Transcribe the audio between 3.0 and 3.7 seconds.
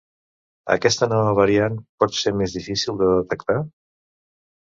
de detectar?